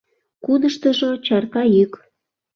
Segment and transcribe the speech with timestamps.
[0.45, 1.93] Кудыштыжо— чарка йӱк